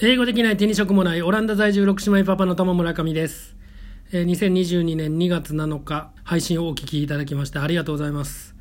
[0.00, 3.56] 英語できない手に職もないオランダ在住6姉妹パパの玉村上です。
[4.12, 8.54] えー、2022年2月7日配信をお聞きいただきましてありがとうございます。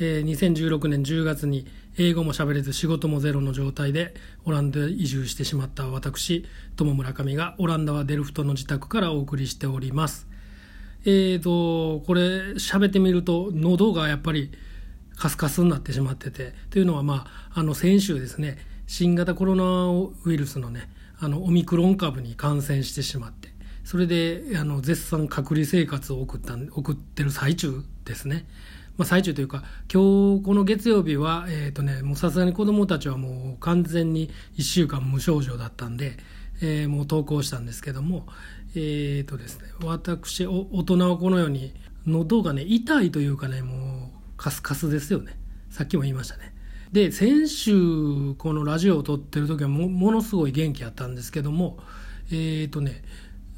[0.00, 1.66] えー、2016年10月に
[1.98, 4.14] 英語も喋れず仕事もゼロの状態で
[4.46, 6.46] オランダへ移住してしまった私、
[6.76, 10.26] 友村上がオランダはデルフトの自宅からお送りしております。
[11.04, 14.52] えーと、これ喋ってみると喉がやっぱり
[15.16, 18.56] カスカスになってしまってて、というのはまあ、あの先週ですね、
[18.86, 23.48] 新型コロナウイルスのねあのオミクロン株に感染してしまって
[23.84, 28.46] それであの絶賛隔離生活を送った送ってる最中ですね。
[28.96, 29.62] まあ、最中というか
[29.92, 36.16] 今日この月曜日は、えーとね、もうさすがに子どもたちはもう完全に1週間無症状だったんで、
[36.62, 38.26] えー、もう登校したんですけども、
[38.74, 41.74] えーとですね、私お大人はこのように
[42.06, 45.36] 喉がね痛いというかねもうカスカスですよね
[45.70, 46.55] さっきも言いましたね
[46.96, 51.76] で先週このラジオを撮ってる時はもものすごい元気やったんですけども
[52.30, 53.02] えっ、ー、とね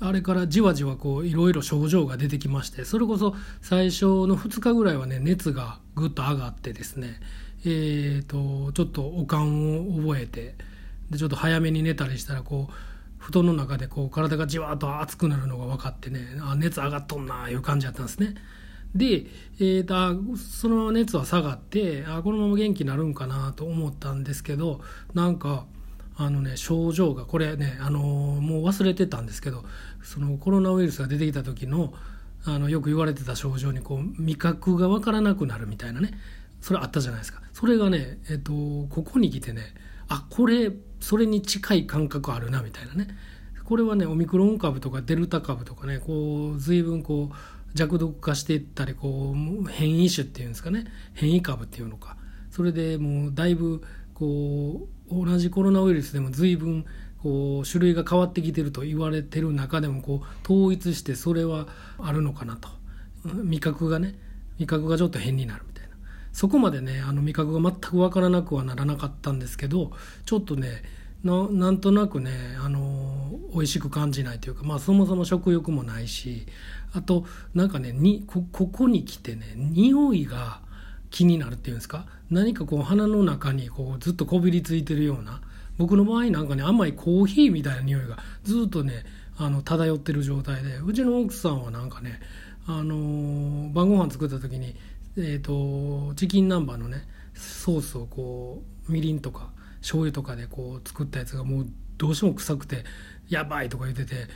[0.01, 7.21] あれからじわじわこういろいろ症状が出てきましてそれこそ最初の2日ぐらいはね熱がぐっと上がってですね
[7.65, 10.57] えーと、ちょっとおかんを覚えて
[11.11, 12.73] でちょっと早めに寝たりしたらこう
[13.19, 18.35] 布団の中でこう体がじわっと熱くなるのが分かってねあ熱上がっとんないう感じだったんですね。
[18.95, 19.27] で、
[19.59, 24.81] えーと、その熱は下がってあこのまま元気になるんかなと思ったんですけど
[25.15, 25.67] なんか
[26.17, 29.65] あのね症状がこれね、あのもう忘れてたんですけど
[30.03, 31.95] そのコロナウイルスが出てきた時の
[32.45, 36.13] あのよく言われてた症状にこう味覚が分からなくなるみたいなね
[36.61, 37.41] それあったじゃないですか。
[37.53, 39.75] それがね、えーと、ここに来てね
[40.09, 43.09] あこれそれに近い感覚あるなみたいなね。
[43.65, 47.35] これはねオミクロン株とかデルタ株とかねこう随分こう
[47.79, 50.85] 弱毒化していったりこう変異種っていうんですかね。
[51.15, 52.17] 変異株っていうのか。
[52.51, 53.83] それでもうだいぶ
[54.15, 56.85] こう同じコロナウイルスでも随分
[57.23, 61.69] こう種類が変わってきてると言われてる中でもこう統一してそれは
[61.99, 62.69] あるのかなと。
[63.25, 64.17] 味覚がね
[64.59, 65.91] 味覚がちょっと変になるみたいな。
[66.33, 69.93] そこまでねあの味覚が全く分からなくはならなかったんですけど
[70.27, 70.83] ちょっとね
[71.25, 72.31] ななんとなくね
[72.65, 76.47] あの美味しく感じないというかまあそもそも食欲もないし
[76.93, 77.25] あと
[77.55, 80.61] なんかねにここに来てね匂いが
[81.11, 82.07] 気になるっていうんですか？
[82.31, 85.41] 何かこう鼻の中にこうずっとこびりついてるような
[85.79, 89.05] 僕の場合なんかね甘いコーヒーみたいな匂いがずっとね
[89.39, 92.21] あの漂ってる状態でうちの奥さんはなんかね
[92.67, 94.77] あの、晩ご飯作った時に、
[95.17, 99.51] えーと、チキン南蛮のねソースをこうみりんとか
[99.89, 101.67] 醤油とかでこう作ったやつがもう
[101.97, 102.85] どうしても臭くて
[103.31, 104.27] やばいとか言ってて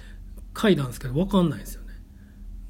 [0.54, 1.92] 嗅いだんですけど分かんないんですよね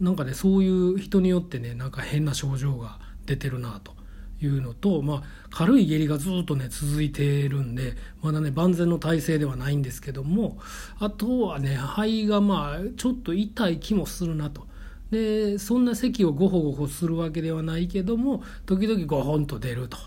[0.01, 3.95] なんかねそういう人によってねなんか変な症状が出てるなと
[4.41, 10.59] いうのと、まあ、軽い下痢がずっとね続いてるんでまだね万全の体制ではないんですけども
[10.99, 14.67] あとはね肺がまあちょっと痛い気もするなと。
[15.13, 19.99] でそんな咳をゴホゴホするわけではないけども時々ゴホンと出ると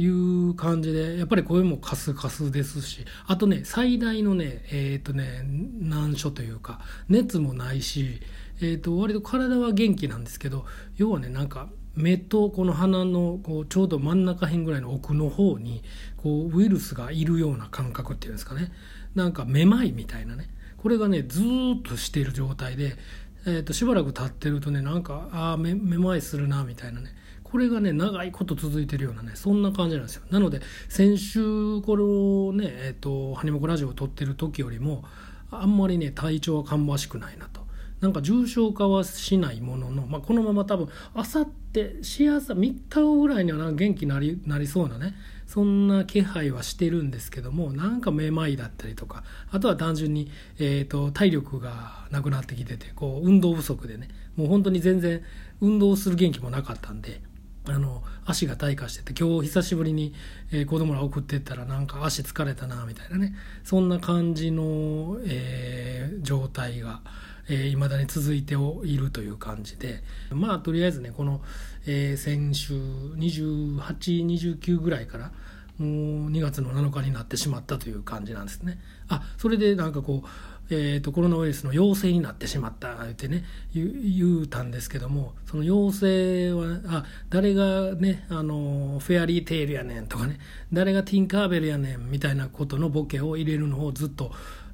[0.00, 8.20] いう感じでやっぱり声もカスカスですしあとね最大のねえっ、ー、とね難所というか熱もないし
[8.62, 10.66] えーと、割と体は元気なんですけど
[10.96, 15.82] 要はねなんか目とこの鼻のこうちょうど真ん中辺ぐらいの奥の方に
[16.18, 18.70] こうウイルスがいるような感覚っていうんですかね。
[19.14, 20.48] なんかめまいみたいなね。
[20.76, 22.96] これがねずっとしている状態で、
[23.44, 27.10] えーと、しばらく経ってるとねなんかああめまいするなみたいなね。
[27.50, 35.04] これがね長いこと続いてるようなねそんな感じなんですよなので先週これをねえっ、ー、とハニモコラジオを撮ってる時よりも
[35.50, 37.60] あんまりね体調は芳しくないなと
[38.00, 45.14] なんか重症化はしないものの、まあ、このまま多分あさってしあさ3日後ぐらいにはな元気になりなりそうなね
[45.46, 55.22] そんな気配はしてるんですけどもなんかめまいだったりとかあとは単純に、えーと、体力がなくなってきててこう運動不足でねもう本当に全然
[55.60, 57.20] 運動する元気もなかったんで。
[57.66, 60.14] あの足が退化してて今日久しぶりに、
[60.50, 63.34] えー、子供ら送ってったらなんか足疲れたなみたいなね。
[63.64, 67.00] そんな感じの、えー、状態が、
[67.48, 68.54] えー、未だに続いて
[68.84, 70.02] いるという感じで。
[70.30, 71.42] まあとりあえずねこの、
[71.86, 75.32] えー、先週2829ぐらいから
[75.80, 78.78] もう2月の7日になってしまったという感じなんですね
[79.08, 80.28] あそれでなんかこう
[80.72, 83.44] えーと、コロナウイルスの陽性になってしまったってね
[83.74, 90.38] 言うたんですけどもその陽性はあ誰がねあのフェアリーテイルやねんとかね
[90.72, 94.30] 誰がティンカーベルやねんみたいなことのボケを入れるのをずっと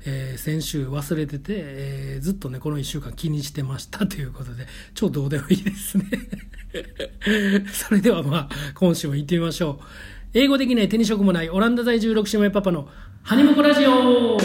[0.08, 6.05] えー、先週忘れてて、えー、ずっとね、この1週間気にしてましたということで、超どうでもいいですね
[7.73, 10.16] それではまあ、今週も行ってみましょう。
[10.38, 12.87] 英語できない手に職もないオランダ在住6姉妹パパの
[13.23, 14.37] ハニモコラジオ。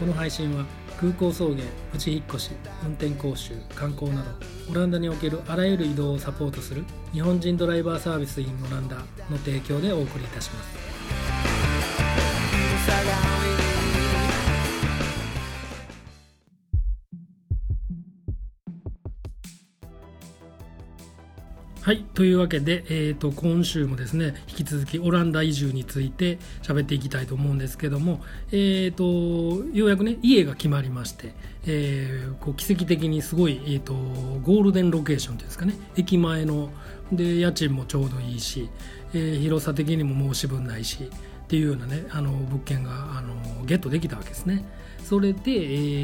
[0.00, 0.66] この配信は
[0.98, 1.58] 空港送迎
[1.92, 2.50] プチ引っ越し
[2.82, 4.30] 運転講習観光など
[4.70, 8.96] オランダにおけるあらゆる移動をサポートする日本人ドライバーサービス in オランダ
[9.30, 10.76] の提供でお送りいたします。
[21.86, 31.32] はいというわけで、えーと、今週もですね引き続きオランダ移住について喋っていきたいと思うんですけども、えーと、ようやくね家が決まりまして、
[31.64, 36.70] えー、こう奇跡的にすごい、えーと、ゴールデンロケーションというんですかね駅前の
[37.12, 38.68] で家賃もちょうどいいし、
[39.14, 41.08] えー、広さ的にも申し分ないし
[41.46, 44.64] っていうようなねあの物件があのゲットできたわけですね。
[45.04, 45.52] それで、え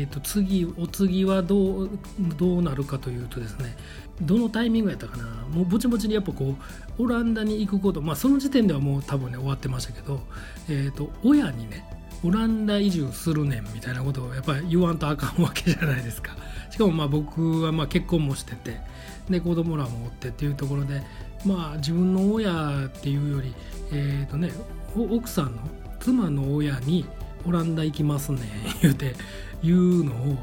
[0.04, 1.90] ー、と次お次はどう
[2.36, 3.76] どうなるかというとですね
[4.22, 5.24] どのタイミングやったかな。
[5.52, 6.56] もうぼちぼちにやっぱこ
[6.98, 8.00] うオランダに行くこと。
[8.00, 10.20] まあその時点ではもう多分ね終わってましたけど、
[10.68, 11.84] えー、と親にね
[12.24, 16.36] オランダ移住するねんみたいなことをやっぱり言わんとあかんわけじゃないですか。
[16.70, 18.80] しかもまあ僕はまあ結婚もしてて
[19.28, 21.02] で子供らもおってっていうところで
[21.44, 23.52] まあ自分の親っていうより
[23.92, 24.50] えっ、ー、とね
[24.96, 25.62] 奥さんの
[26.00, 27.06] 妻の親に
[27.46, 28.40] オランダ行きますねん
[28.82, 29.14] 言うて
[29.62, 30.36] 言うのを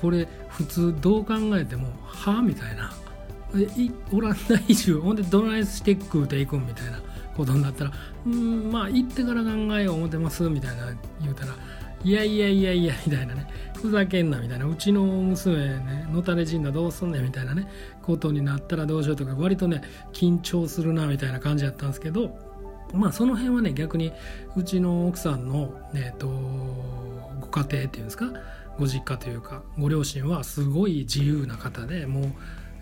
[0.00, 2.92] これ普通どう考えてもはあみたいな。
[4.12, 7.00] オランダ移住ほんでどないして食うていくんみたいな
[7.36, 7.92] ことになったら
[8.26, 11.54] うんまあ行ってから考えよう思ってますみたいな言うたら
[12.04, 13.46] いやいやいやいやみたいなね
[13.80, 17.68] ふざけんなみたいなうちの娘ねのたれ死んだどうすんねんみたいなね
[18.02, 22.36] ことになったらどうしようとか割とね緊張するなみたいな感じやったんですけど
[22.92, 24.12] まあその辺はね逆に
[24.56, 26.28] うちの奥さんの、えーと、
[27.40, 28.26] ご家庭っていうんですか
[28.78, 32.32] ご実家というかご両親はすごい自由な方でもう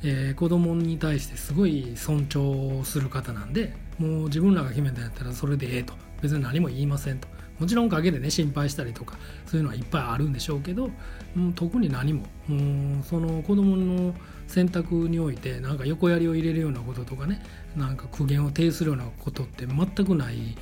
[0.05, 5.95] えー、子供に対してすごい尊重する方なんでもう自分らが決めたんやったらそれでええと。
[6.21, 7.29] 別に何も言いませんと。
[7.59, 9.17] もちろん陰でね心配したりとか
[9.47, 10.91] そういうのはいっぱいあるんでしょうけど、う、
[11.55, 12.25] 特に何も。
[12.49, 14.15] うんその子供の
[14.49, 17.43] 選択においてなんか横槍を入れるようなこととかね
[17.77, 20.57] なんか苦言を呈するようなことって全くない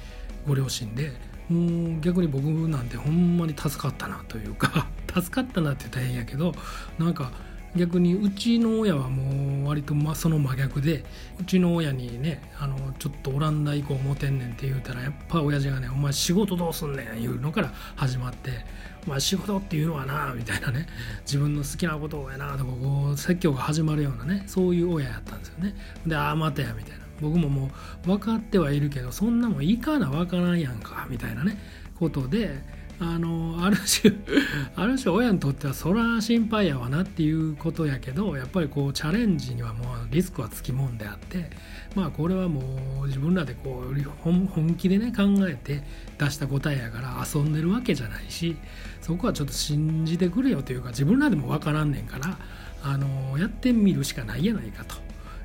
[0.47, 1.13] ご両親で
[1.49, 6.55] もう逆に僕なんてほんまに助かったなというか 助かったなって言ったら変やけど
[6.99, 7.33] なんか
[7.77, 11.05] 逆にうちの親はもう割とまその真逆で
[11.41, 18.65] うちの親にねあのちょっとオランダ行こう思てんねんって言うたらやっぱ親父がね「お前仕事どうすんねん」言うのから始まって
[19.07, 20.87] 「お前仕事っていうのはな」みたいなね
[21.23, 25.75] 自分の好きなことをやなとかこう説教が始まるようなねそういう親やったんですよね。
[26.07, 27.01] で「ああ待てや」みたいな。
[27.21, 27.71] 僕もも
[28.05, 31.59] う分かってはいるけどそんなもんいいかな分からんやんかみたいなね
[31.99, 32.63] ことで
[33.03, 34.15] あのある種
[34.77, 41.51] ある種親にとってはそら心配やわなっていうことやけどやっぱりこうチャレンジにはもうリスクはつきもんであって
[41.97, 42.61] まあこれはも
[43.03, 45.83] う自分らでこう本気でね考えて
[46.19, 48.57] 出した答えやから遊んでるわけじゃないし
[49.01, 52.39] そこはちょっと信じてくれよというか自分らでも分からんねんから
[52.83, 54.97] あのやってみるしかないやないかと。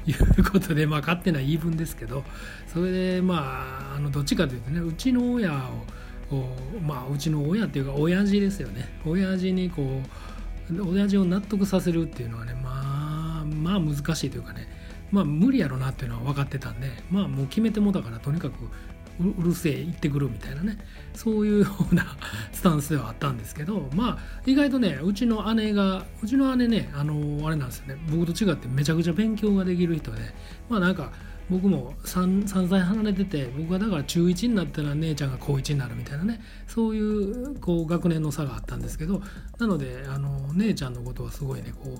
[0.07, 2.23] いうことでまあ勝手な言い分ですけど
[2.71, 5.83] それでまああのどっちかというとねうちの親を
[6.30, 6.45] こ
[6.75, 8.88] うまあうちの親っていうか親父ですよね。
[9.06, 14.67] 親父にこう親父を納得させるっていうのはねまあまあ難しいというかね
[15.12, 18.55] まあ無理やろなっていうのは分かってたんでまあもう決めてもだからとにかく
[19.20, 20.77] うるせえ行ってくるみたいなね
[21.13, 22.17] そういうような
[22.51, 27.98] スタンスではあったんですけどまあ意外とねうちの姉がうちの姉ねあのあれなんですよね。
[28.10, 30.17] 僕と違ってめちゃくちゃ勉強ができる人で
[30.70, 31.12] まあなんか
[31.49, 36.41] 僕も 3, 3歳離れてて僕はだから中1になったら姉ちゃんが高1になるみたいなね。
[36.67, 39.21] そういうこう学年の差があったんですけど
[39.59, 41.99] なのであの姉ちゃんのことはすごいねこう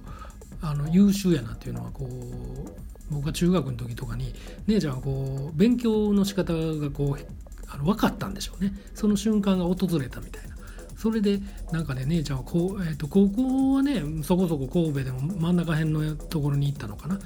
[0.61, 2.71] あの優秀やなっていうのはこう
[3.11, 4.33] 僕が中学の時とかに
[4.67, 7.25] 姉ちゃんはこう勉強の仕方がこう
[7.69, 8.73] あの分かったんでしょうね。
[8.93, 10.55] その瞬間が訪れたみたいな。
[10.95, 11.39] それで
[11.71, 17.19] なんかね姉ちゃんはこう、えー、と高校はねそこそこ神戸でも真ん中辺のところに行ったのかな。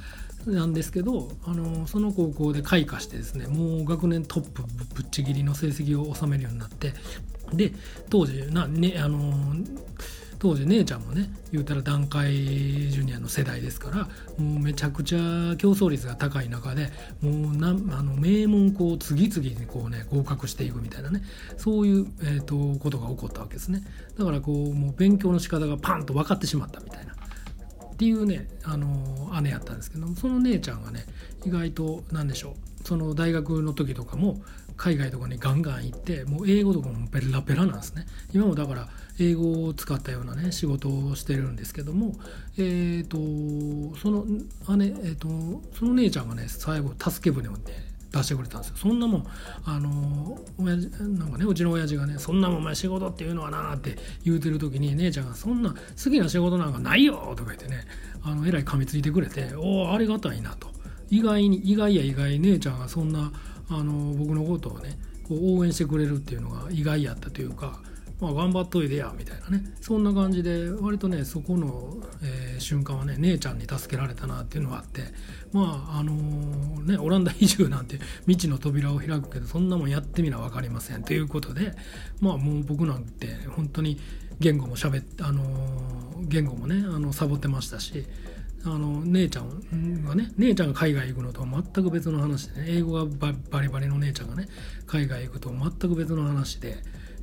[0.45, 6.93] なんですけどあのその高校で開花してですねもう学年トップぶっちぎりの成績を収めるようになって
[7.53, 7.73] で
[8.09, 9.33] 当時な、ね、あの
[10.39, 14.07] 当時姉ちゃんもね言うたら団塊ジュニアの世代ですから
[14.43, 15.19] もうめちゃくちゃ
[15.57, 16.89] 競争率が高い中で
[17.21, 21.21] もうなあの名門校を次々にこうね合格していくみたいなね
[21.57, 23.83] そういう、えーとことが起こったわけですね。
[24.17, 27.18] だからこうもう勉強の仕方がパンと分かってしまったみたいな。
[27.99, 31.03] っていうねあの姉やったんですけどその姉ちゃんがね
[31.45, 34.39] 意外と何でしょうその大学の時とかも
[34.77, 38.05] 海外とかにガンガン行ってもう英語とかもペラペラなんですね。
[38.33, 38.87] 今もだから
[39.19, 42.15] 英語を使ったようなね仕事をしてるんですけども
[42.57, 42.61] え
[43.03, 44.23] っ、ー、とその
[44.77, 45.27] 姉、えーと、
[45.77, 48.77] その姉ちゃんがね最後助け舟をね出してくれたんですよ。
[48.77, 49.27] そんなもん
[49.65, 57.85] あの親父なんかねうちの親父がねそんなもんお前仕事っていうのはなって言うてる時に姉ちゃんがそんな好きな仕事なんかないよとか言ってね
[58.23, 60.69] あのえらい噛みついてくれておおありがたいなと。
[61.11, 63.31] 意外に意外や意外姉ちゃんがそんな
[63.69, 64.97] あの僕のことをね
[65.27, 67.81] こう応援してくれるっていうのが意外やったというか、
[68.19, 69.63] まあ、頑張っといでやみたいなね。
[69.81, 75.03] そんな感じで割とねそこの、えー、瞬間はね姉ちゃんに助けられたなっていうのがあって。
[75.51, 77.97] まああのー、ねオランダ移住なんて
[78.27, 81.03] 未知の扉を開くけどそんなもんやってみな分かりません。
[81.03, 81.73] ということで
[82.21, 83.99] まあもう僕なんて本当に
[84.39, 88.05] 言語もしゃべあのー、言語もねあのサボってましたし
[88.65, 93.05] あの姉ちゃんがね姉ちゃんが海外行くのとは全く別の話でね英語が
[93.49, 94.47] バリバリの姉ちゃんがね
[94.85, 96.77] 海外行くと全く別の話で、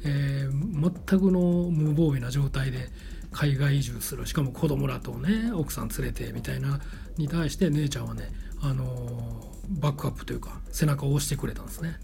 [0.06, 2.90] えー、全くの無防備な状態で
[3.32, 4.26] 海外移住する。
[4.26, 6.80] しかも子供らとね奥さん連れてみたいな
[7.18, 8.30] に対して姉ちゃんはね、
[8.62, 11.98] あのバックアップというか背中を押してくれたんですね。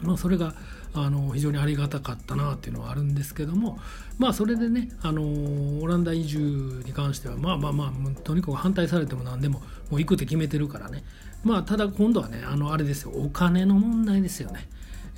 [0.00, 0.54] まあ、それが
[0.94, 3.78] あの非常にありがたかったなっていうのはあるんですけども
[4.18, 5.22] まあそれでねあの
[5.80, 11.04] オランダ移住に関してはまあまあまあとにかく反対されても何でももう行くって決めてるからね。
[11.44, 13.12] まあただ今度はねあのあれですよ。
[13.14, 14.68] お金の問題ですよね、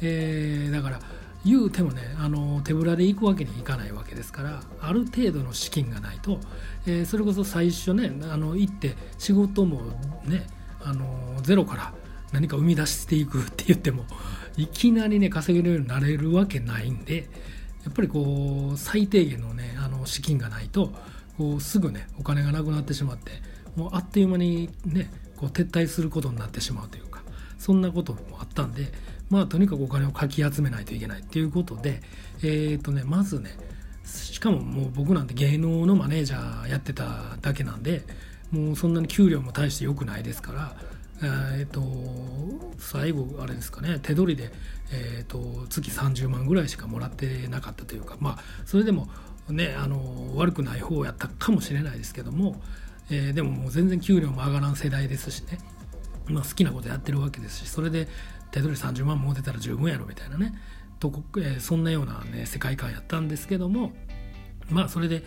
[0.00, 1.00] えー、だから
[1.45, 6.41] 言うてもねあの手ぶらで行くわけにいかないわけですからある程度の資金がないと、
[6.87, 9.83] えー、それこそ最初ねあの行って仕事も
[10.25, 10.47] ね
[10.83, 11.93] あのゼロから
[12.33, 14.05] 何か生み出していくって言っても
[14.57, 17.29] いきなりね稼げるようになれるわけないんで
[17.85, 20.93] やっぱりこう最低限のねあの資金がないと
[21.37, 23.33] こうすぐねお金がなくなってしまって
[23.77, 27.23] もうあっという間にねこう撤退することになってしまうというか
[27.59, 28.93] そんなこともあったんで
[29.31, 32.02] まあとにかくお金をかき集めないといけないっていうことで
[32.43, 33.57] えっ、ー、とねまずね
[34.04, 38.02] しかももう僕なんて芸能のマネージャーやってただけなんで
[38.50, 40.76] もうそんなに給料も大して良くないですから
[41.23, 41.83] えーと、
[42.78, 44.50] 最後あれですかね手取りで、
[44.93, 49.09] えーと、月30万ぐらいしかもらってなかったというかまあそれでも
[49.49, 52.61] ねあの悪くない方やったかもしれないですけども、
[53.11, 55.59] えー、でももう全然給料も上がらん世代ですしね、
[56.26, 58.09] まあ、好きなことやってるわけですしそれで
[58.55, 60.55] 手取り30万も出たら十分やろみたいなね。
[61.01, 63.93] とこ、えー、そんなような、ね、世界観やったんですけども。
[64.71, 65.25] まあそれで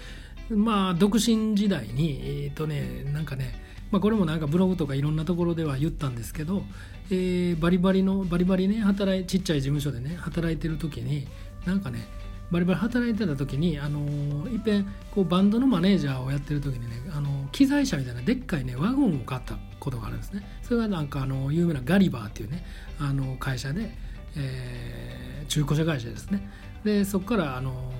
[0.50, 6.64] まあ独身時代にえっ、ー、とねなんかねまあ、これもなんかブログとかいろんなところでは言ったんですけど、
[7.10, 11.26] えー、バリバリのバリバリね働いちっちゃい事務所でね働いてる時に
[11.66, 12.06] なんかね
[12.52, 20.44] バリバリ働いてた時にあのー、いっぺんこうバンドのマネージャーをやってる時にねあのー、機材車みたいなでっかいねワゴンを買ったことがあるんですね。
[20.64, 22.66] それがなんかあの有名なガリバーっていうね
[23.00, 23.92] あの会社で、
[24.36, 26.50] えー、中古車会社ですね。
[26.84, 27.92] でそこからあの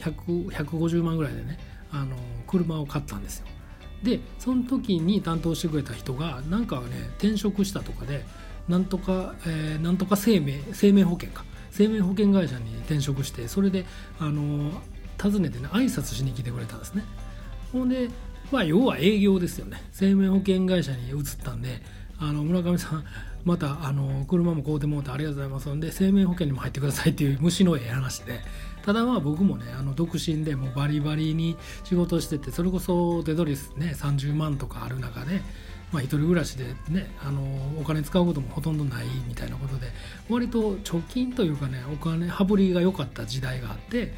[0.00, 1.58] 150万ぐらいでね
[1.90, 3.46] あの車を買ったんですよ。
[4.02, 8.24] でその時に担当してくれた人がなんかね転職したとかで
[8.68, 11.44] なんとか、えー、なんとか生命生命保険か。
[11.70, 13.84] 生命保険会社に転職してそれで
[14.18, 14.72] あの
[15.22, 17.04] 訪ねてね挨拶しに来てくれたんですね。
[17.72, 18.08] ほんで
[18.50, 19.82] まあ要は営業ですよね。
[19.92, 21.82] 生命保険会社に移ったんで
[22.18, 23.04] あの村上さん
[23.48, 28.40] またあの車も買うてもうてありがとうございますんで生命保険にも入ってくださいっていう虫のええ話で
[28.84, 35.40] ただまあ僕もねあの独身でもうバリバリに仕事しててそれこそ手取りね30万とかある中で、
[35.92, 37.40] まあ、一人暮らしでねあの
[37.80, 39.86] お金使うこともほとんどないみたいなことで
[40.28, 44.12] 割と貯金というかねお金羽振りが良かった時代があって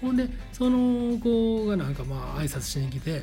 [0.00, 3.22] ほんでその子がなんかまあ挨拶しに来て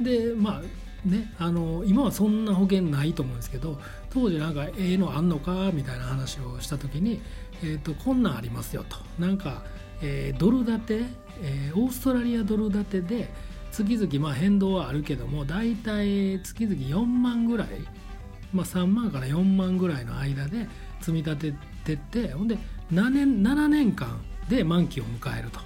[0.00, 0.62] でまあ
[1.04, 3.78] ね、あの今はそんな保険ないと思うんですけど
[4.10, 7.20] 当時なんかええのあんのかみたいな話をした時に、
[7.62, 9.62] えーと、こんなんありますよとなんか
[10.02, 11.00] えー、ドル建て、
[11.42, 13.28] えー、オーストラリアドル建てで
[13.72, 17.68] 月々まあ変動はあるけども大体月々4万ぐらい、
[18.52, 20.68] まあ、3万から4万ぐらいの間で
[21.00, 22.58] 積み立ててってほんで
[22.92, 25.65] 7年 ,7 年間で満期を迎えると。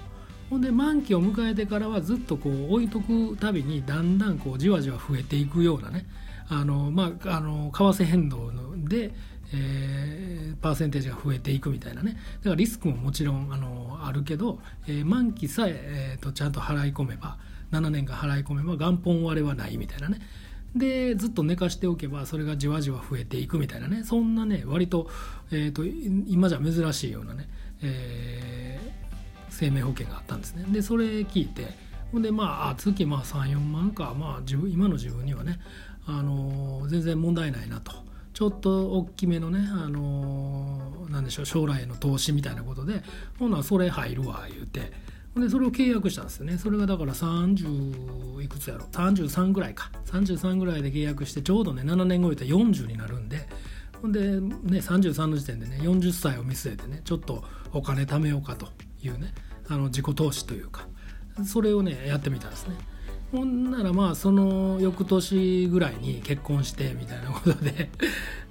[0.51, 6.05] ほんで満期を迎えてからはずっとこう置いとくたびにだんだんこうじわじわ増えていくようなね
[6.49, 9.13] あのまああの為替変動で
[9.53, 12.13] えー、パーセンテージが増えていくみたいなね。
[12.39, 17.37] だからリスクももちろんあのあるけど、えー、満期さええーと、ちゃんと払い込めば
[17.73, 20.21] 7年間払い込めば元本割れはないみたいなね。
[20.73, 24.03] でずっと寝かしておけばそれがじわじわ増えていくみたいなね。
[24.05, 25.09] そんなね割と,、
[25.51, 27.49] えーと、今じゃ珍しいようなね、
[27.81, 29.00] えー、
[29.51, 30.65] 生命保険があったんですね。
[30.69, 31.77] でそれ聞いて
[32.11, 35.59] ほんでまあ月まあ34万か、まあ、今の自分にはね、
[36.07, 37.93] あのー、全然問題ないなと。
[38.33, 43.03] ちょっと大きめのね、あのー、なんでしょう将来への投資みたいなことで
[43.37, 44.91] ほんならそれ入るわ言うて。
[45.33, 46.57] でそれを契約したんですよね。
[46.57, 49.89] それがだから30いくつやろ33ぐらいか。
[50.07, 53.47] 33ぐらいで契約してちょうどね7年後言ったら40になるんで。
[54.01, 58.67] ほんで、ね、33の時点でね40歳を見据えてねちょっとお金貯めようかと。
[59.03, 59.33] いうね
[59.67, 60.87] あの自己投資というか
[61.45, 62.75] それをねやってみたんですね。
[63.31, 67.89] ほんならまあその翌年ぐらいに結婚してみたいなことで。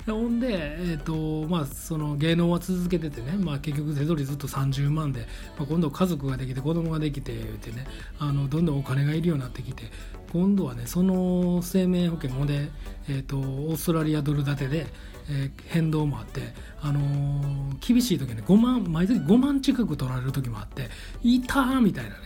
[0.07, 5.29] ほんで、えーとまあ、その芸能は続けててね、まあ、結局手取りずっと30万で、
[5.59, 7.87] まあ、今度家族ができて子供ができてってね
[8.19, 9.85] あのどんどんお金がいるようになってきて
[10.33, 12.71] 今度はねその生命保険もで、
[13.09, 14.87] えーと、オーストラリアドル建てで、
[15.31, 20.89] え、変動もあって、あのー、厳しい時はね5万毎月5万近く取られる時もあって
[21.23, 22.17] いたみたいなね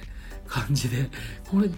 [0.47, 1.11] 感じで
[1.51, 1.69] これ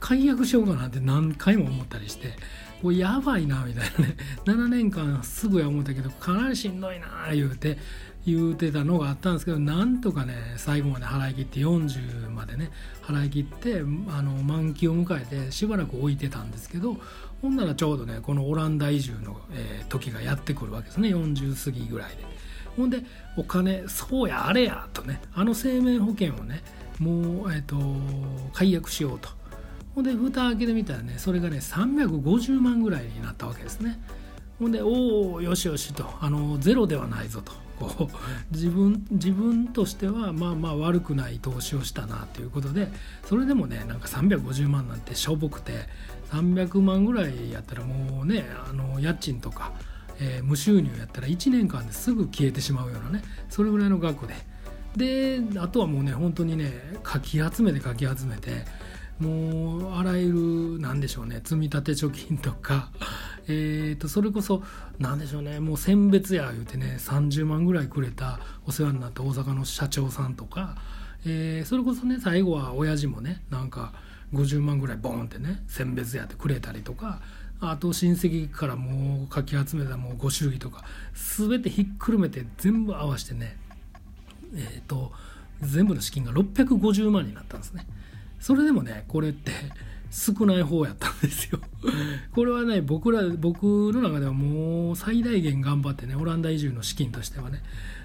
[0.00, 2.34] 解約しようかなって何回も思ったりして
[2.82, 7.78] これやばいなみたいなね7年間すぐや思ったけどかなりしんどいな言うて
[8.24, 12.70] 言うてたのがあったんですけどなんとかね最後まで払い切って40までね
[13.02, 16.96] 払い切ってあの満期を迎えてしばらく置いてたんですけど
[17.40, 21.08] ほんならちょうどねこのオランダ移住の、えー、時がやってくるわけですね。
[21.10, 22.16] 40過ぎぐらいで。
[22.76, 23.04] ほんで
[23.36, 26.62] お金そうやあれやとねあの生命保険をね
[26.98, 27.76] もう、えーと
[28.54, 29.28] 解約しようと。
[29.94, 34.00] ほんで蓋開けてみたらねそれがね350万ぐらいになったわけですね。
[34.58, 37.52] ほんでおおよしよしとあのゼロではないぞと。
[38.52, 42.88] 自分自分としてはまあまあ悪くない投資をしたなということで
[43.24, 45.88] それでもねなんか350万なんてしょぼくて
[46.32, 49.72] 300万ぐらいやったらもうねあの家賃とか、
[50.18, 54.34] えー、無収入やったら1年間ですぐ消えてしまうようなねそれぐらいの額で。
[54.96, 56.70] であとはもうね本当にね
[57.02, 58.66] かき集めてかき集めて
[59.18, 60.32] もうあらゆ
[60.76, 62.90] る何でしょうね積立貯金とか
[63.48, 64.62] えとそれこそ
[64.98, 70.76] 何でしょうねもう選別や言うてね30万ぐらいくれたお世話になった大阪の社長さんとか、
[71.24, 73.94] えー、それこそね最後は親父もねなんか
[74.32, 77.20] 50万ぐらいボンってね選別やってくれたりとか
[77.60, 83.56] あと親戚からもうかき集めたもうご祝儀とか全てひっくるめて全部合わせてね
[84.54, 85.12] えっ、ー、と
[85.60, 87.86] 全部の資金が650万になったんですね。
[88.40, 89.52] それでもねこれって
[90.10, 91.58] 少ない方やったんですよ
[92.34, 97.62] これはね僕ら僕の中ではもう最大限頑張ってねオランダ移住の資金としてはね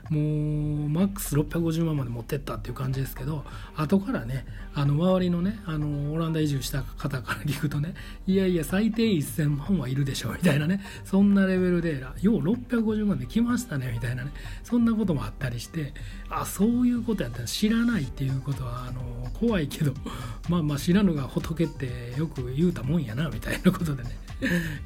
[0.09, 3.43] もうマックス650万まで持ってったっていう感じですけど
[3.75, 7.93] 後からねあの周りのねあのオランダ移住した方から聞くとね
[8.25, 14.31] いやいや最低1000万はいるでしょうみたいなねそんなレベルでよう650万で来ましたねみたいなね
[14.63, 15.93] そんなこともあったりして
[16.29, 19.01] あそういうことやったら知らないっていうことはあの
[19.39, 19.93] 怖いけど
[20.49, 24.11] まあまあ知らぬが仏ってよく言うたもんやなみたいなことでね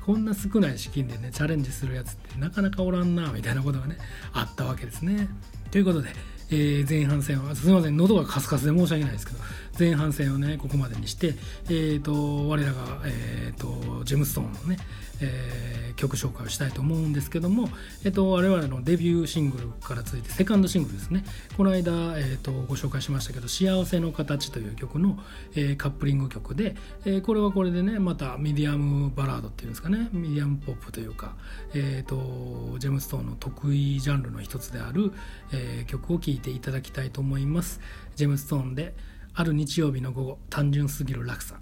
[0.05, 3.97] こんな少ない資金でねチャレンジするやつってなかなかおらんなみたいなことがね
[4.31, 5.10] あったわけですね。
[5.71, 6.09] ということで、
[6.51, 9.39] えー、前半戦はすみません喉がカスカスで申し訳ないですけど
[9.79, 11.35] 前半戦をねここまでにして、
[11.69, 14.77] えーと、我らが、えーと、ジェムストーンのね、
[15.21, 17.69] えー、曲紹介をしたいと思うんですけども、
[18.03, 21.23] えーと、我々のデビューシングルから続いてセカンドシングルですね。
[21.55, 25.19] この間、えー、とご紹介しましたけど「幸せの形」という曲の、
[25.55, 30.09] えー、カップリング曲で、えー、これはこれでねまたミディアムバラードっていうんですかね。
[30.11, 31.35] ミディアムポップというか、
[31.73, 35.11] えー、とジェムストーンの得意ジャンルの一つである、
[35.51, 37.79] え、曲を聴いていただきたいと思います。
[38.15, 38.95] ジェムストーンで
[39.33, 41.60] ある日曜日の午後単純すぎる落差。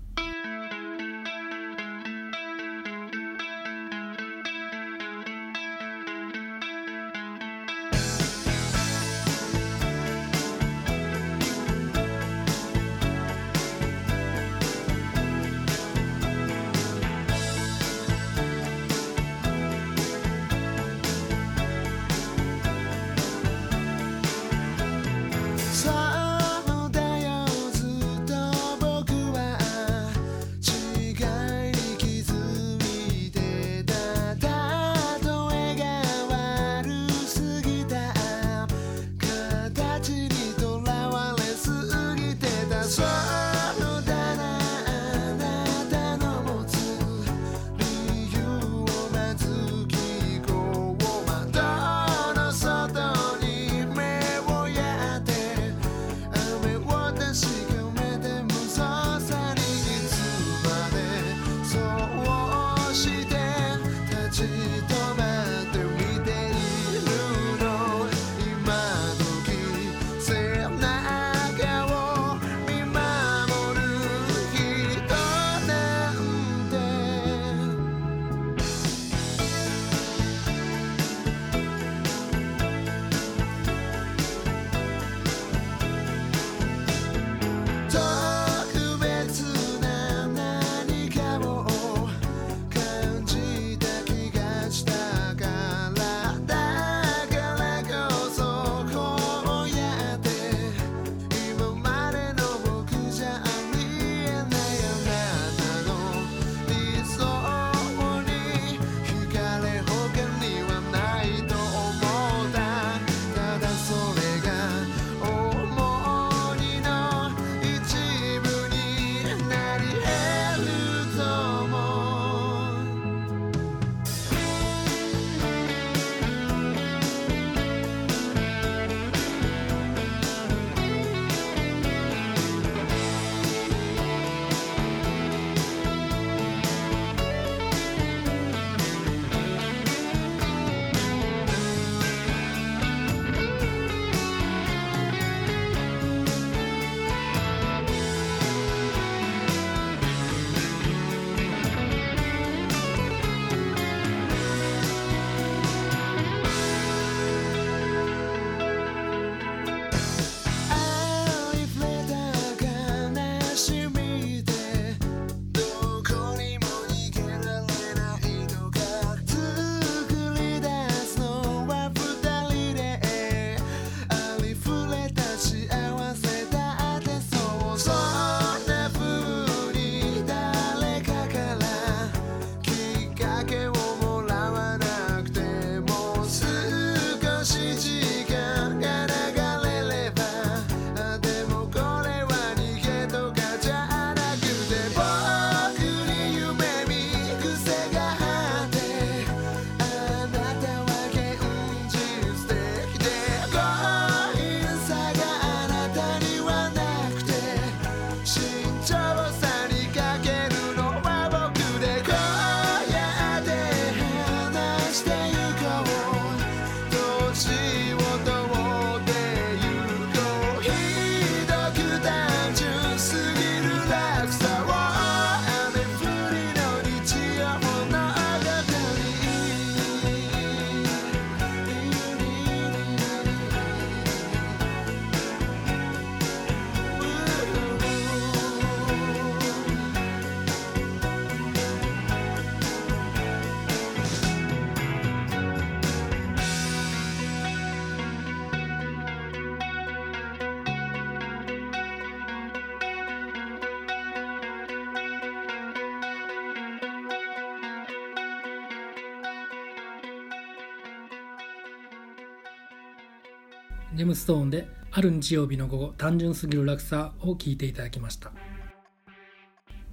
[263.99, 268.31] ジェムストーンである日曜日の午後単純すぎる落差を聞いていただきました。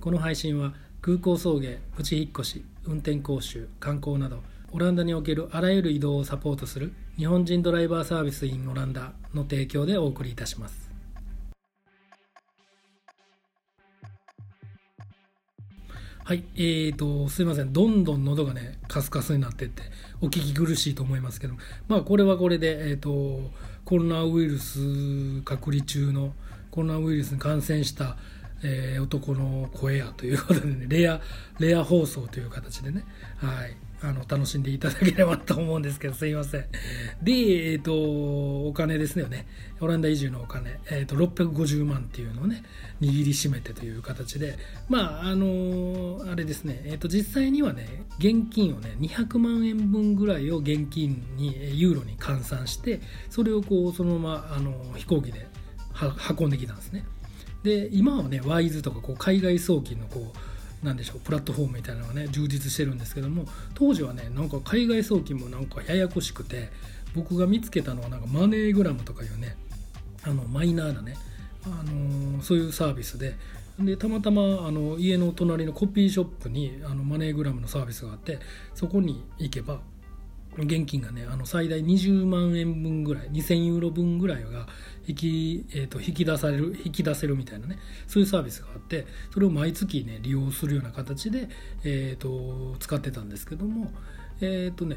[0.00, 10.85] この配信は空港送迎プチ引っ越し運転講習観光などオランダにおけるあらゆる移動をサポートする日本人ドライバーサービス in オランダの提供でお送りいたします。
[16.26, 19.84] はい、えーと、すいません、どんどん喉がね、カスカスになってって、
[20.20, 21.54] お聞き苦しいと思いますけど、
[21.86, 23.48] まあ、これはこれで、えーと、
[23.84, 24.80] コロナウイルス
[25.44, 26.34] 隔離中の、
[26.72, 28.16] コロナウイルスに感染した、
[28.64, 31.20] えー、男の声やということでね、レア、
[31.60, 33.04] レア放送という形でね、
[33.36, 36.64] はい、あの楽しんでいただければと思うんですけどすいません。
[37.22, 37.32] で
[37.72, 39.46] えっ、ー、とお金ですよね。
[39.80, 42.62] オランダ移住のお金、えーと、650万っていうのをね
[43.00, 44.58] 握りしめてという形で。
[44.88, 55.46] まああのあれですね、えーと、実際にはね現金をね200万円分ぐらいを現金にユーロに換算してそれをこうそのままあの飛行機で
[56.38, 57.04] 運んできたんですね。
[57.62, 66.70] で今はねワイズとかこう海外送金のこう何でしょうプラットフォームみたいなのがね充実してるんですけども当時はねなんか海外送金もなんかややこしくて
[67.14, 69.56] 僕が見つけたのはなんかマネーグラムとかいうね
[70.22, 71.16] あのマイナーなね、
[71.64, 73.36] あのー、そういうサービスで
[73.78, 78.38] でたまたまあの家の隣のコピーショップにあのマネーグラムのサービスがあって
[78.74, 79.80] そこに行けば
[80.58, 84.66] 現金がねあの最大20万円分ぐらい2000ユーロ分ぐらいが
[85.06, 91.48] 引き,、えーと、引き出される引き出せるみたいなねそういうサービスがあってそれを毎月ね利用するような形で、
[91.84, 93.92] えーと、使ってたんですけども
[94.40, 94.96] えっ、ー、とね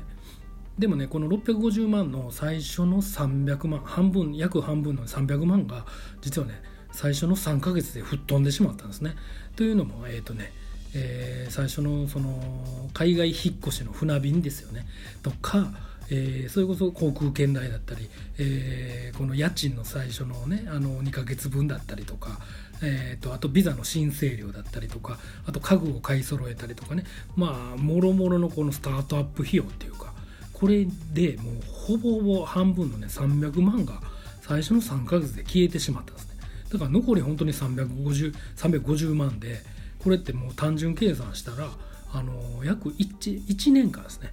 [0.78, 5.86] でもねこの650万の最初の300万半分約半分の300万が
[6.22, 9.16] 実はね最初の3ヶ月で吹っ飛んでしまったんですね。
[9.56, 10.52] というのもえっ、ー、とね
[10.94, 14.86] えー、最初のその海外引っ越しの船便ですよね。
[15.22, 15.72] とか、
[16.10, 22.40] えー、それこそ航空券代だったり、えー、この家賃の最初のねあの2ヶ月分だったりとか、
[22.82, 27.04] えーと、あとビザの申請料だったりとかあと家具を買い揃えたりとかね。
[27.36, 30.14] まあもろもろのこのスタートアップ費用っていうか
[30.54, 34.02] これでもうほぼほぼ半分のね300万が
[34.42, 36.36] 最初の3ヶ月で消えてしまったんですね。
[36.74, 39.62] だから残り本当に350 350万で
[40.00, 41.70] これってもう単純計算したら
[42.12, 44.32] あの約 1, 1年間ですね。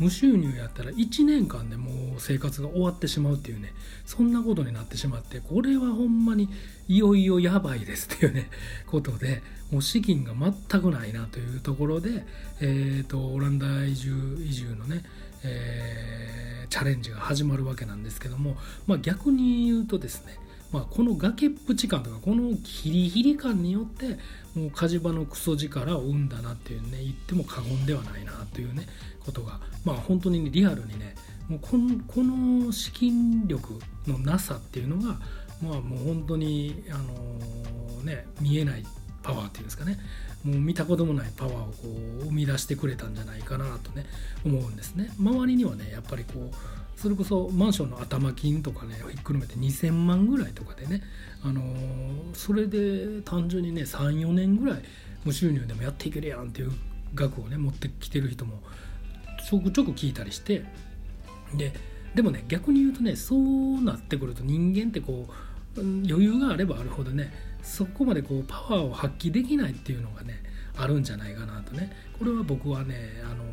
[0.00, 3.72] 無収入やったら1年間でもう生活が終わってしまうっていうね。
[4.04, 6.48] そんなことになってしまってこれはほんまに
[6.88, 8.50] いよいよやばいですっていうね。
[8.86, 12.24] ことでもう資金が全くないなというところで、
[12.60, 15.02] えーと、オランダ移住移住のね、
[15.42, 20.38] えー、チャレンジが始まるわけなんですけども、まあ、逆に言うとですね
[20.74, 24.18] まあ、この崖っぷち感とかこのヒリヒリ感によって
[24.56, 28.88] もう火事場のクソ力を生んだなっていうね言っても過言ではないなというね
[29.24, 31.14] ことがまあ本当に、リアルにね
[31.48, 35.20] もうこのこの資金力のなさっていうのが
[35.62, 38.84] まあもう本当にあのね見えない
[39.22, 39.96] パワーっていうんですかね。
[40.42, 41.72] もう見たこともないパワーをこ
[42.22, 44.06] う生み出してくれたんじゃないかなとね
[44.44, 45.12] 思うんですね。
[45.20, 51.02] 周りにはねやっぱりこうそれこそマンションの頭金とかねひっくるめて2000万ぐらいとかでね、
[51.44, 54.82] あのー、それで単純にね34年ぐらい
[55.24, 56.72] 無収入でもやっていけるやんっていう
[57.14, 58.60] 額をね持ってきてる人も
[59.48, 60.64] ちょくちょく聞いたりして
[61.54, 61.72] で
[62.14, 65.26] でもね逆に言うとねそうなってくると人間ってこ
[65.76, 70.42] う余裕があればあるほどねそこまでこうパワーを発揮できないっていうのがね
[70.76, 71.90] あるんじゃないかなとね。
[72.18, 73.44] これは僕はねあの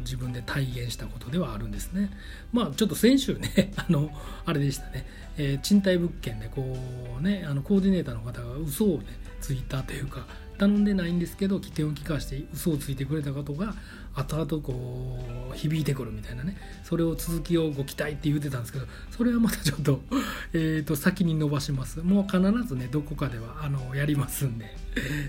[0.00, 2.10] 自分で体現したことではあるんですね。
[2.52, 4.10] まあちょっと先週ね あの
[4.44, 5.06] あれでしたね、
[5.36, 6.76] えー、賃貸物件でこ
[7.18, 9.06] うねあのコーディネーターの方が嘘をね
[9.40, 10.26] ついたというか
[10.58, 13.74] 頼んでないんですけど起点を聞かして嘘をついてくれたことが
[14.14, 15.18] 後々こ
[15.52, 16.56] う響いてくるみたいなね。
[16.84, 20.00] それを続きをご期待って言うてたんですけどそれはまたちょっと
[20.54, 22.00] えと先に伸ばします。
[22.02, 24.76] もう必ずねどこかではあのやりますんで。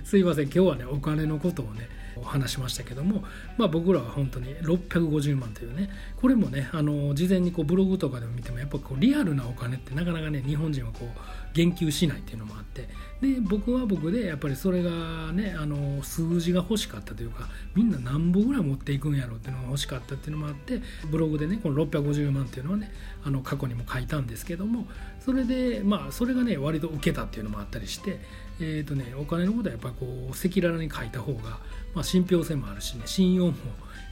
[0.04, 0.46] すいません。
[0.46, 1.90] 今日はねお金のことをね
[2.24, 3.24] 話しましたけども、
[3.58, 11.08] まあ、僕らは本当に650万というねこれもねあの事前にこうブログとかでも見てもやっぱこうリアルなお金ってなかなかね日本人はこう
[11.54, 12.90] 言及しないっていうのもあって
[13.22, 22.92] で僕は僕でやっぱりそれがねあの数字が欲しかったというかみんな何本ぐらい持っていくんやろうっていうのが欲しかったっていうのもあってブログでねこの650万っていうのはね
[23.24, 24.88] あの過去にも書いたんですけども
[25.20, 28.20] それでまあそれがね割と受けたっていうのもあったりして
[28.60, 31.60] えーとね、お金のことはやっぱこう赤裸々に書いた方が、
[31.96, 33.54] まあ、信憑性もあるしね信用も、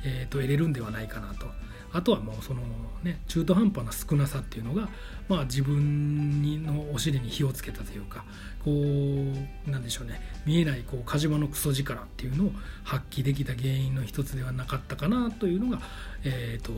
[0.05, 1.45] えーと得れるんではないかなと
[1.93, 2.61] あとはもうその
[3.03, 4.89] ね中途半端な少なさっていうのが、
[5.29, 8.25] まあ、自分のお尻に火をつけたというか
[8.65, 12.51] こうなんでしょうね見えないこう火事場のクソ力っていうのを
[12.83, 15.81] 発揮できた原因の一つではなかったかなというのが、
[16.23, 16.71] えーと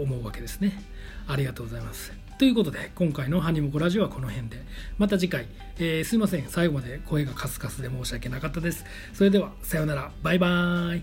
[0.00, 0.80] 思うわけですね。
[1.26, 2.27] ありがとうございます。
[2.38, 4.64] ということで今回の「ハニモコラジオ」はこの辺で。
[4.96, 5.48] また次回、
[5.78, 6.46] えー、すいません。
[6.48, 8.84] 最後まで声がカスカスで申し訳なかったです。
[9.12, 10.12] それではさようなら。
[10.22, 11.02] バイバーイ。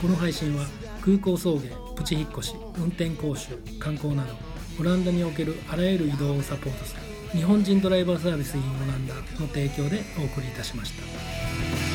[0.00, 0.64] この配信は
[1.06, 1.60] 空港送迎
[1.94, 4.34] プチ引っ越し運転講習観光など
[4.80, 11.85] オランダにおけるあらゆる移動をサポートする日本人ドライバーサービスインオランダの提供でお送りいたしました。